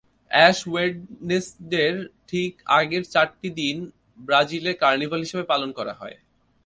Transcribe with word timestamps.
Ash 0.31 0.57
ওয়েডনেসডের 0.67 1.95
ঠিক 2.27 2.51
আগের 2.77 3.03
চারটি 3.13 3.49
দিন 3.59 3.77
ব্রাজিলে 4.19 4.71
কার্নিভ্যাল 4.83 5.21
হিসেবে 5.25 5.45
পালন 5.51 5.69
করা 5.77 5.93
হয়। 5.93 6.17